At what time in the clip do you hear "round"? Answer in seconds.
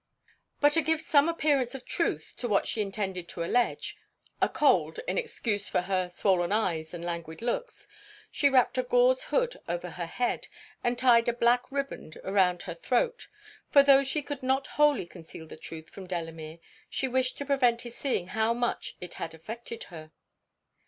12.23-12.63